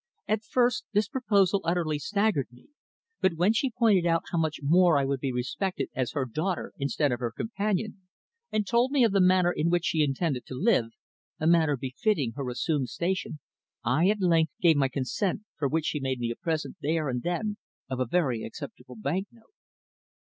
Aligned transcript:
At 0.27 0.41
first 0.43 0.85
this 0.93 1.07
proposal 1.07 1.61
utterly 1.63 1.99
staggered 1.99 2.47
me, 2.51 2.69
but 3.21 3.33
when 3.35 3.53
she 3.53 3.69
pointed 3.69 4.03
out 4.03 4.23
how 4.31 4.39
much 4.39 4.59
more 4.63 4.97
I 4.97 5.05
would 5.05 5.19
be 5.19 5.31
respected 5.31 5.89
as 5.93 6.13
her 6.13 6.25
daughter 6.25 6.73
instead 6.79 7.11
of 7.11 7.19
her 7.19 7.31
companion, 7.31 7.99
and 8.51 8.65
told 8.65 8.89
me 8.91 9.03
of 9.03 9.11
the 9.11 9.21
manner 9.21 9.51
in 9.51 9.69
which 9.69 9.85
she 9.85 10.01
intended 10.01 10.43
to 10.47 10.55
live 10.55 10.87
a 11.39 11.45
manner 11.45 11.77
befitting 11.77 12.31
her 12.35 12.49
assumed 12.49 12.89
station 12.89 13.37
I 13.83 14.07
at 14.09 14.19
length 14.21 14.53
gave 14.59 14.75
my 14.75 14.87
consent, 14.87 15.41
for 15.59 15.67
which 15.67 15.85
she 15.85 15.99
made 15.99 16.17
me 16.19 16.31
a 16.31 16.35
present 16.35 16.77
there 16.81 17.07
and 17.07 17.21
then 17.21 17.57
of 17.87 17.99
a 17.99 18.07
very 18.07 18.43
acceptable 18.43 18.95
bank 18.95 19.27
note." 19.31 19.53